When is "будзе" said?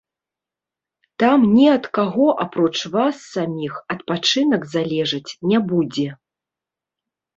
5.73-6.09